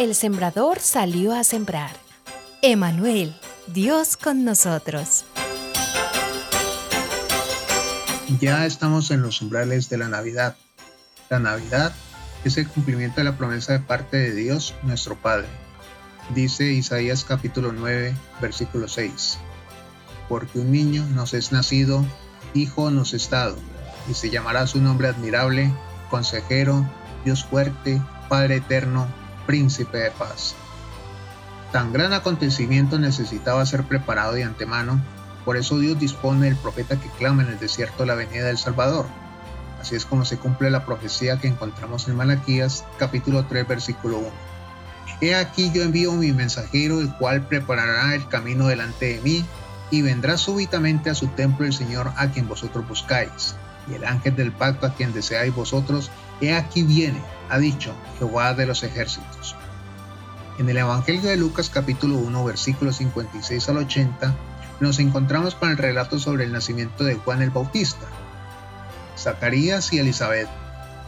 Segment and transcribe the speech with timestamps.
[0.00, 1.90] el sembrador salió a sembrar.
[2.62, 5.26] Emanuel, Dios con nosotros.
[8.40, 10.56] Ya estamos en los umbrales de la Navidad.
[11.28, 11.92] La Navidad
[12.44, 15.48] es el cumplimiento de la promesa de parte de Dios, nuestro Padre.
[16.34, 19.36] Dice Isaías capítulo 9, versículo 6.
[20.30, 22.02] Porque un niño nos es nacido,
[22.54, 23.58] hijo nos es dado,
[24.08, 25.70] y se llamará su nombre admirable,
[26.08, 26.90] consejero,
[27.26, 29.06] Dios fuerte, Padre eterno,
[29.50, 30.54] príncipe de paz.
[31.72, 35.00] Tan gran acontecimiento necesitaba ser preparado de antemano,
[35.44, 39.06] por eso Dios dispone del profeta que clama en el desierto la venida del Salvador.
[39.80, 44.28] Así es como se cumple la profecía que encontramos en Malaquías capítulo 3 versículo 1.
[45.20, 49.44] He aquí yo envío mi mensajero, el cual preparará el camino delante de mí,
[49.90, 53.56] y vendrá súbitamente a su templo el Señor a quien vosotros buscáis.
[53.88, 58.54] Y el ángel del pacto a quien deseáis vosotros, he aquí viene, ha dicho Jehová
[58.54, 59.56] de los ejércitos.
[60.58, 64.36] En el Evangelio de Lucas capítulo 1 versículos 56 al 80
[64.80, 68.06] nos encontramos con el relato sobre el nacimiento de Juan el Bautista.
[69.16, 70.48] Zacarías y Elizabeth,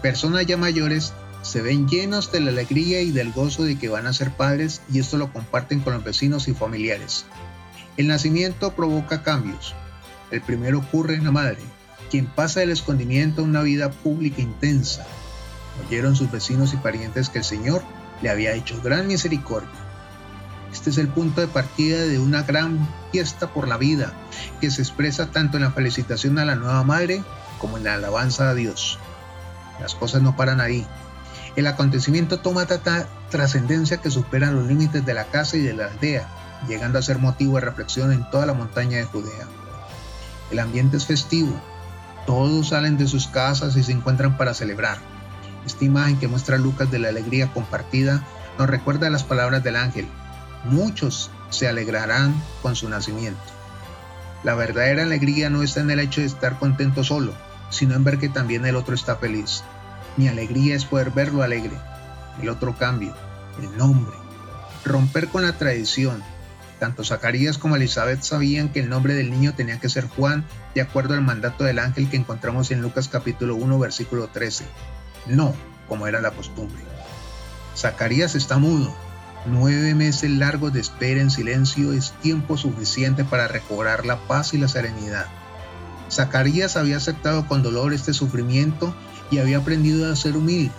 [0.00, 1.12] personas ya mayores,
[1.42, 4.82] se ven llenos de la alegría y del gozo de que van a ser padres
[4.92, 7.26] y esto lo comparten con los vecinos y familiares.
[7.96, 9.74] El nacimiento provoca cambios.
[10.30, 11.58] El primero ocurre en la madre,
[12.12, 15.06] quien pasa del escondimiento a una vida pública intensa.
[15.86, 17.82] Oyeron sus vecinos y parientes que el Señor
[18.20, 19.70] le había hecho gran misericordia.
[20.70, 24.12] Este es el punto de partida de una gran fiesta por la vida,
[24.60, 27.24] que se expresa tanto en la felicitación a la nueva madre
[27.58, 28.98] como en la alabanza a Dios.
[29.80, 30.86] Las cosas no paran ahí.
[31.56, 35.86] El acontecimiento toma tanta trascendencia que supera los límites de la casa y de la
[35.86, 36.28] aldea
[36.68, 39.48] llegando a ser motivo de reflexión en toda la montaña de Judea.
[40.50, 41.58] El ambiente es festivo,
[42.26, 44.98] todos salen de sus casas y se encuentran para celebrar.
[45.66, 48.22] Esta imagen que muestra Lucas de la alegría compartida
[48.58, 50.06] nos recuerda las palabras del ángel.
[50.64, 53.40] Muchos se alegrarán con su nacimiento.
[54.44, 57.32] La verdadera alegría no está en el hecho de estar contento solo,
[57.70, 59.62] sino en ver que también el otro está feliz.
[60.16, 61.76] Mi alegría es poder verlo alegre.
[62.40, 63.14] El otro cambio,
[63.60, 64.16] el nombre.
[64.84, 66.22] Romper con la tradición,
[66.82, 70.44] tanto Zacarías como Elizabeth sabían que el nombre del niño tenía que ser Juan,
[70.74, 74.64] de acuerdo al mandato del ángel que encontramos en Lucas capítulo 1, versículo 13.
[75.26, 75.54] No,
[75.86, 76.82] como era la costumbre.
[77.76, 78.92] Zacarías está mudo.
[79.46, 84.58] Nueve meses largos de espera en silencio es tiempo suficiente para recobrar la paz y
[84.58, 85.26] la serenidad.
[86.10, 88.92] Zacarías había aceptado con dolor este sufrimiento
[89.30, 90.74] y había aprendido a ser humilde.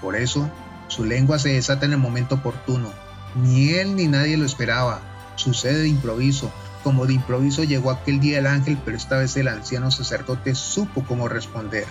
[0.00, 0.50] Por eso,
[0.88, 2.90] su lengua se desata en el momento oportuno.
[3.34, 5.09] Ni él ni nadie lo esperaba,
[5.40, 6.52] Sucede de improviso,
[6.84, 11.02] como de improviso llegó aquel día el ángel, pero esta vez el anciano sacerdote supo
[11.02, 11.86] cómo responder.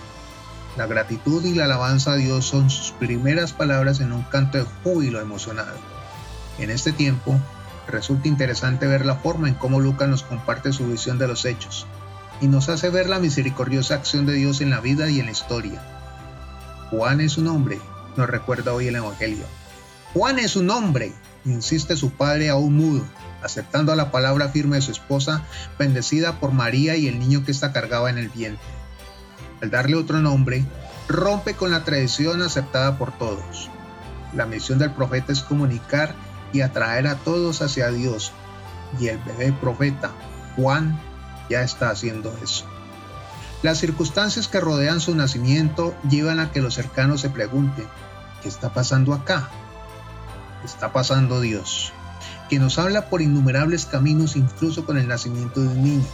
[0.76, 4.66] La gratitud y la alabanza a Dios son sus primeras palabras en un canto de
[4.84, 5.76] júbilo emocionado.
[6.60, 7.40] En este tiempo,
[7.88, 11.88] resulta interesante ver la forma en cómo Lucas nos comparte su visión de los hechos
[12.40, 15.32] y nos hace ver la misericordiosa acción de Dios en la vida y en la
[15.32, 15.82] historia.
[16.90, 17.80] Juan es un hombre,
[18.16, 19.44] nos recuerda hoy el Evangelio.
[20.14, 21.12] Juan es un hombre,
[21.44, 23.04] insiste su padre aún mudo,
[23.42, 25.42] aceptando la palabra firme de su esposa,
[25.78, 28.66] bendecida por María y el niño que ésta cargaba en el vientre.
[29.62, 30.64] Al darle otro nombre,
[31.08, 33.70] rompe con la tradición aceptada por todos.
[34.34, 36.14] La misión del profeta es comunicar
[36.52, 38.32] y atraer a todos hacia Dios,
[38.98, 40.12] y el bebé profeta,
[40.56, 40.98] Juan,
[41.48, 42.64] ya está haciendo eso.
[43.62, 47.86] Las circunstancias que rodean su nacimiento llevan a que los cercanos se pregunten,
[48.42, 49.50] ¿qué está pasando acá?
[50.60, 51.92] ¿Qué está pasando Dios?
[52.50, 56.06] Que nos habla por innumerables caminos, incluso con el nacimiento de un niño.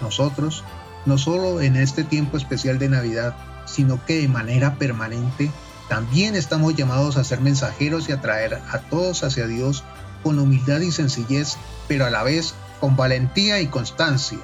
[0.00, 0.64] Nosotros,
[1.04, 5.50] no solo en este tiempo especial de Navidad, sino que de manera permanente,
[5.90, 9.84] también estamos llamados a ser mensajeros y a traer a todos hacia Dios
[10.22, 11.58] con humildad y sencillez,
[11.88, 14.38] pero a la vez con valentía y constancia.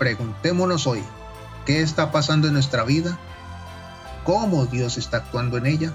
[0.00, 1.02] Preguntémonos hoy,
[1.64, 3.18] ¿qué está pasando en nuestra vida?
[4.24, 5.92] ¿Cómo Dios está actuando en ella?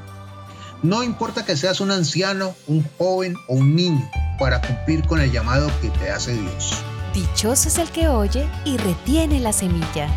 [0.82, 4.10] No importa que seas un anciano, un joven o un niño,
[4.42, 6.84] para cumplir con el llamado que te hace Dios.
[7.14, 10.08] Dichoso es el que oye y retiene la semilla.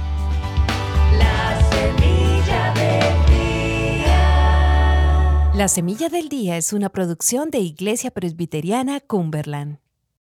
[1.19, 3.27] La semilla del
[3.99, 5.51] día.
[5.55, 9.84] La semilla del día es una producción de Iglesia Presbiteriana Cumberland.